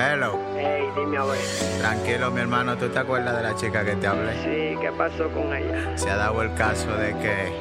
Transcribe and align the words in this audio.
Hello. 0.00 0.38
Hey, 0.56 0.88
dime 0.94 1.16
a 1.16 1.24
ver. 1.24 1.40
Tranquilo, 1.80 2.30
mi 2.30 2.40
hermano, 2.40 2.78
¿tú 2.78 2.88
te 2.88 3.00
acuerdas 3.00 3.36
de 3.36 3.42
la 3.42 3.56
chica 3.56 3.84
que 3.84 3.96
te 3.96 4.06
hablé? 4.06 4.32
Sí, 4.44 4.78
¿qué 4.80 4.92
pasó 4.96 5.28
con 5.30 5.52
ella? 5.52 5.98
Se 5.98 6.08
ha 6.08 6.16
dado 6.16 6.40
el 6.42 6.54
caso 6.54 6.86
de 6.96 7.18
que 7.18 7.52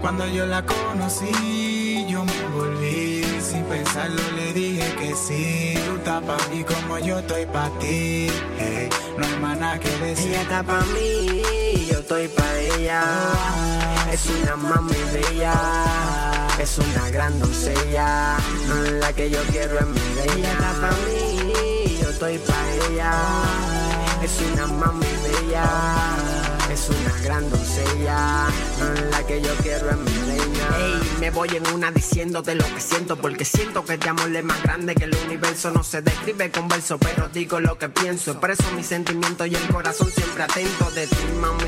Cuando 0.00 0.28
yo 0.28 0.46
la 0.46 0.64
conocí, 0.64 2.06
yo 2.08 2.24
me 2.24 2.36
envolví. 2.38 3.24
Sin 3.40 3.64
pensarlo 3.64 4.22
le 4.36 4.52
dije 4.52 4.94
que 4.94 5.14
sí. 5.16 5.74
Tú 5.88 5.96
estás 5.96 6.22
pa' 6.22 6.36
mí 6.52 6.62
como 6.62 6.98
yo 7.00 7.18
estoy 7.18 7.46
pa' 7.46 7.68
ti. 7.80 8.28
Hey, 8.58 8.88
no 9.18 9.26
hay 9.26 9.36
más 9.40 9.58
nada 9.58 9.78
que 9.80 9.90
decir. 9.98 10.30
Ella 10.30 10.42
está 10.42 10.62
pa' 10.62 10.84
mí, 10.94 11.42
yo 11.90 11.98
estoy 11.98 12.28
pa' 12.28 12.58
ella. 12.58 13.02
Es 14.12 14.26
una 14.26 14.56
mami 14.56 14.96
bella, 15.12 15.54
es 16.60 16.78
una 16.78 17.10
gran 17.10 17.38
doncella. 17.40 18.36
No 18.68 18.84
es 18.84 18.92
la 18.92 19.12
que 19.12 19.30
yo 19.30 19.40
quiero 19.50 19.80
en 19.80 19.92
mi 19.92 20.00
vida. 20.00 20.24
Ella 20.36 20.52
está 20.52 20.72
pa' 20.80 20.96
mí, 21.06 21.29
estoy 22.20 22.38
pa' 22.38 22.72
ella. 22.90 23.12
Es 24.22 24.38
una 24.52 24.66
mami 24.66 25.06
bella, 25.22 25.64
es 26.70 26.88
una 26.90 27.22
gran 27.22 27.48
doncella. 27.48 28.46
Es 28.94 29.10
la 29.10 29.26
que 29.26 29.40
yo 29.40 29.54
quiero 29.62 29.90
en 29.90 30.04
mi 30.04 30.10
reina. 30.10 30.76
Ey, 30.78 31.00
me 31.18 31.30
voy 31.30 31.48
en 31.56 31.66
una 31.74 31.90
diciéndote 31.90 32.54
lo 32.54 32.64
que 32.74 32.80
siento, 32.80 33.16
porque 33.16 33.46
siento 33.46 33.86
que 33.86 33.94
este 33.94 34.10
amor 34.10 34.36
es 34.36 34.44
más 34.44 34.62
grande 34.62 34.94
que 34.94 35.04
el 35.04 35.16
universo. 35.24 35.70
No 35.70 35.82
se 35.82 36.02
describe 36.02 36.50
con 36.50 36.68
verso, 36.68 36.98
pero 36.98 37.30
digo 37.30 37.58
lo 37.58 37.78
que 37.78 37.88
pienso. 37.88 38.32
Expreso 38.32 38.64
mis 38.76 38.86
sentimientos 38.86 39.46
y 39.46 39.54
el 39.54 39.66
corazón 39.68 40.10
siempre 40.10 40.42
atento 40.42 40.90
de 40.90 41.06
ti, 41.06 41.16
chule. 41.16 41.59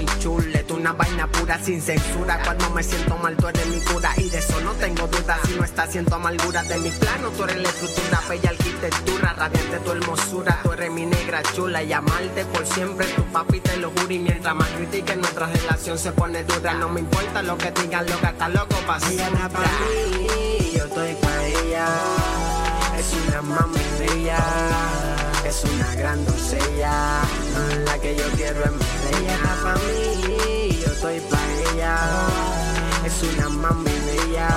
Pura 1.29 1.59
sin 1.63 1.81
censura. 1.81 2.43
Cuando 2.45 2.71
me 2.71 2.83
siento 2.83 3.17
mal, 3.17 3.37
tú 3.37 3.49
eres 3.49 3.67
mi 3.67 3.81
cura. 3.81 4.13
Y 4.17 4.29
de 4.29 4.39
eso 4.39 4.61
no 4.61 4.73
tengo 4.73 5.07
duda. 5.07 5.39
Si 5.47 5.55
no 5.55 5.65
estás 5.65 5.91
siento 5.91 6.15
amargura 6.15 6.63
de 6.63 6.79
mi 6.79 6.91
plano, 6.91 7.31
tú 7.31 7.45
eres 7.45 7.57
la 7.57 7.69
estructura, 7.69 8.21
bella 8.29 8.51
arquitectura, 8.51 9.33
radiante 9.33 9.79
tu 9.79 9.91
hermosura. 9.93 10.61
Tú 10.63 10.73
eres 10.73 10.91
mi 10.91 11.07
negra 11.07 11.43
chula 11.55 11.83
y 11.83 11.93
amarte 11.93 12.45
por 12.47 12.67
siempre. 12.67 13.07
Tu 13.07 13.25
papi 13.25 13.61
te 13.61 13.77
lo 13.77 13.91
juro. 13.91 14.13
Y 14.13 14.19
mientras 14.19 14.55
más 14.55 14.69
critiquen, 14.69 15.21
nuestra 15.21 15.47
relación 15.47 15.99
se 15.99 16.13
pone 16.13 16.45
dura. 16.45 16.75
No 16.75 16.89
me 16.89 17.01
importa 17.01 17.43
lo 17.43 17.57
que 17.57 17.71
digan, 17.73 18.07
lo 18.07 18.21
que 18.21 18.27
está 18.27 18.49
loco 18.49 18.77
pa' 18.87 18.99
Ella 19.11 19.27
está 19.29 19.49
pa' 19.49 19.61
mí, 19.61 20.73
yo 20.77 20.85
estoy 20.85 21.15
pa' 21.15 21.47
ella. 21.47 21.87
Es 22.99 23.13
una 23.29 23.43
mami 23.43 23.81
bella, 23.99 24.39
es 25.47 25.65
una 25.65 25.95
gran 25.95 26.25
doncella. 26.25 27.21
Es 27.71 27.79
la 27.79 27.99
que 27.99 28.17
yo 28.17 28.25
quiero 28.37 28.65
en 28.65 28.73
mi 28.73 28.79
vida. 28.79 29.35
Ella 29.35 29.39
pa' 29.63 29.75
mí, 29.75 30.37
Es 33.05 33.23
una 33.23 33.49
mami 33.49 33.91
bella, 34.07 34.49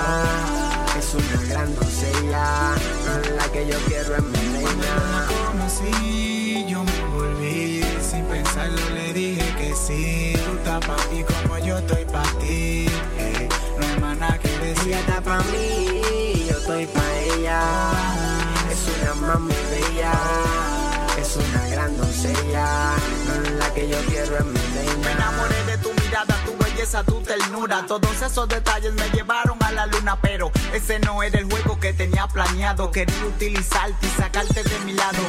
es 0.98 1.14
una 1.14 1.50
gran 1.50 1.76
doncella. 1.76 2.76
Es 3.24 3.32
la 3.32 3.52
que 3.52 3.68
yo 3.68 3.78
quiero 3.88 4.16
en 4.16 4.32
mi 4.32 4.38
reina. 4.38 5.28
conocí, 5.28 6.66
yo 6.68 6.84
me 6.84 6.96
envolví. 6.98 7.84
Sin 8.02 8.24
pensarlo 8.26 8.82
le 8.94 9.14
dije 9.14 9.54
que 9.58 9.76
sí. 9.76 10.34
Tú 10.46 10.58
estás 10.58 10.86
pa' 10.86 10.98
mí 11.12 11.24
como 11.24 11.58
yo 11.60 11.78
estoy 11.78 12.06
pa' 12.06 12.24
ti. 12.40 12.88
Hey, 13.18 13.50
no 13.80 13.86
hay 13.86 14.00
más 14.00 14.18
nada 14.18 14.38
que 14.38 14.50
decir. 14.60 14.88
Ella 14.88 15.00
está 15.00 15.22
pa' 15.22 15.44
mí, 15.52 16.46
yo 16.50 16.58
estoy 16.58 16.86
pa' 16.86 17.14
ella. 17.34 17.62
Es 18.72 18.82
una 18.96 19.28
mami 19.28 19.54
bella, 19.72 20.14
es 21.20 21.36
una 21.36 21.68
gran 21.68 21.98
doncella. 21.98 22.94
No 23.28 23.34
es 23.44 23.52
la 23.54 23.74
que 23.74 23.90
yo 23.90 23.98
quiero 24.08 24.38
en 24.38 24.54
mi 24.54 24.65
belleza, 26.86 27.04
tu. 27.04 27.16
Todos 27.88 28.22
esos 28.22 28.48
detalles 28.48 28.94
me 28.94 29.10
llevaron 29.10 29.58
a 29.64 29.72
la 29.72 29.86
luna, 29.86 30.18
pero 30.22 30.52
ese 30.74 31.00
no 31.00 31.24
era 31.24 31.40
el 31.40 31.46
juego 31.46 31.80
que 31.80 31.94
tenía 31.94 32.28
planeado. 32.28 32.92
Quería 32.92 33.26
utilizarte 33.26 34.06
y 34.06 34.10
sacarte 34.10 34.64
de 34.64 34.80
mi 34.80 34.94
lado. 34.94 35.20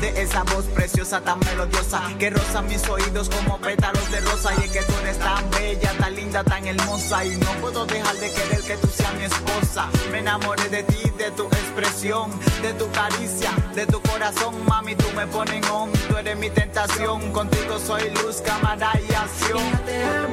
De 0.00 0.22
esa 0.22 0.42
voz 0.44 0.64
preciosa, 0.66 1.20
tan 1.20 1.38
melodiosa, 1.40 2.02
que 2.18 2.30
roza 2.30 2.62
mis 2.62 2.86
oídos 2.88 3.28
como 3.28 3.58
pétalos 3.58 4.10
de 4.10 4.20
rosa. 4.20 4.52
Y 4.58 4.64
es 4.64 4.70
que 4.70 4.82
tú 4.82 4.92
eres 5.02 5.18
tan 5.18 5.50
bella, 5.50 5.92
tan 5.98 6.14
linda, 6.14 6.44
tan 6.44 6.66
hermosa. 6.66 7.24
Y 7.24 7.36
no 7.36 7.50
puedo 7.60 7.86
dejar 7.86 8.16
de 8.16 8.32
querer 8.32 8.60
que 8.62 8.76
tú 8.76 8.88
seas 8.88 9.14
mi 9.14 9.24
esposa. 9.24 9.88
Me 10.10 10.18
enamoré 10.18 10.68
de 10.68 10.82
ti, 10.82 11.10
de 11.18 11.30
tu 11.32 11.44
expresión, 11.46 12.30
de 12.62 12.72
tu 12.74 12.90
caricia, 12.90 13.50
de 13.74 13.86
tu 13.86 14.00
corazón, 14.02 14.54
mami. 14.66 14.94
Tú 14.94 15.06
me 15.14 15.26
pones 15.26 15.68
on, 15.70 15.92
tú 15.92 16.16
eres 16.16 16.36
mi 16.36 16.50
tentación. 16.50 17.32
Contigo 17.32 17.78
soy 17.78 18.10
luz, 18.10 18.40
cámara 18.44 18.92
y 19.08 19.12
acción. 19.14 20.27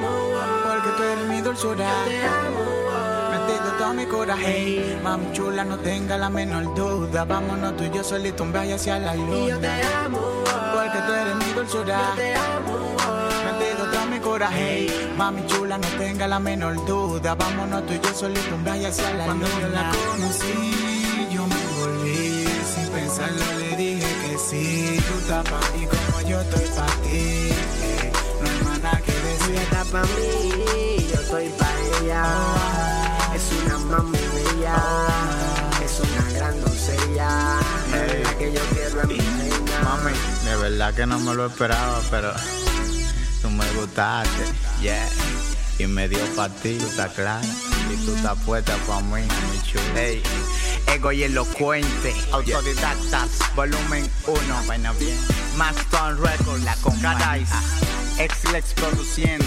Tú 1.55 1.67
dulzura. 1.69 1.89
te 2.05 2.23
amo. 2.25 2.65
Metido 3.31 3.71
todo 3.77 3.93
mi 3.93 4.05
coraje. 4.05 4.99
Mami 5.03 5.31
chula, 5.33 5.63
no 5.63 5.77
tenga 5.79 6.17
la 6.17 6.29
menor 6.29 6.73
duda. 6.75 7.25
Vámonos 7.25 7.75
tú 7.77 7.83
y 7.83 7.91
yo 7.91 8.03
solito 8.03 8.43
un 8.43 8.51
viaje 8.51 8.73
hacia 8.73 8.99
la 8.99 9.15
Y 9.15 9.19
yo 9.19 9.25
te 9.59 9.67
luna. 9.67 10.05
amo, 10.05 10.19
Porque 10.73 10.99
tú 11.07 11.13
eres 11.13 11.35
mi 11.35 11.53
dulzura. 11.53 12.13
te 12.15 12.35
amo. 12.35 12.95
Metido 13.45 13.85
todo 13.91 14.05
mi 14.07 14.19
coraje. 14.19 15.09
Mami 15.17 15.45
chula, 15.47 15.77
no 15.77 15.87
tenga 15.97 16.27
la 16.27 16.39
menor 16.39 16.85
duda. 16.85 17.35
Vámonos 17.35 17.85
tú 17.85 17.93
y 17.93 17.99
yo 18.01 18.13
solito 18.13 18.55
un 18.55 18.63
viaje 18.63 18.87
hacia 18.87 19.13
la 19.13 19.25
Cuando 19.25 19.47
luna. 19.47 19.61
yo 19.61 19.67
la 19.69 19.91
conocí, 19.91 21.27
yo 21.31 21.47
me 21.47 21.55
envolví. 21.55 22.47
Sin 22.73 22.87
pensarlo 22.89 23.45
le 23.59 23.75
dije 23.77 24.07
que 24.29 24.37
sí. 24.37 24.99
Tú 25.07 25.19
estás 25.19 25.43
pa' 25.49 25.59
mí 25.77 25.85
como 25.87 26.21
yo 26.29 26.41
estoy 26.41 26.65
pa' 26.75 26.85
ti. 27.03 27.49
Eh, 27.49 28.11
no 28.41 28.49
hay 28.49 28.63
más 28.65 28.79
nada 28.81 29.01
que 29.05 29.11
decir. 29.13 29.55
está 29.55 29.83
pa' 29.85 30.01
mí, 30.03 30.84
que 38.45 38.53
yo 38.53 38.61
quiero 38.73 39.01
en 39.01 39.07
mi 39.07 39.17
reina. 39.17 39.79
Mami, 39.83 40.13
de 40.45 40.55
verdad 40.57 40.93
que 40.93 41.05
no 41.05 41.19
me 41.19 41.33
lo 41.33 41.47
esperaba, 41.47 42.01
pero 42.11 42.33
tú 43.41 43.49
me 43.49 43.65
gustaste, 43.73 44.45
yeah. 44.81 45.07
Y 45.77 45.87
me 45.87 46.07
dio 46.07 46.19
pa' 46.35 46.49
ti, 46.49 46.77
tú 46.77 46.85
estás 46.85 47.11
clara. 47.13 47.41
Y 47.91 48.05
tú 48.05 48.15
estás 48.15 48.37
puesta 48.45 48.75
pa' 48.87 49.01
mí, 49.01 49.21
mi 49.21 49.61
chula. 49.63 50.01
Ey, 50.01 50.23
ego 50.93 51.11
y 51.11 51.23
elocuente, 51.23 52.15
autodidactas, 52.31 53.29
volumen 53.55 54.09
1, 54.27 54.37
vaina 54.67 54.91
bien. 54.93 55.17
Maston 55.57 56.21
Records, 56.21 56.63
la 56.63 56.75
Concadice, 56.77 57.55
Exlex 58.19 58.73
produciendo, 58.73 59.45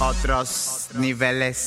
otros 0.00 0.88
niveles. 0.94 1.58